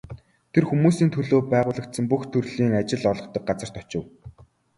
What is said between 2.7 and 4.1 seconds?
ажил олгодог газарт очив.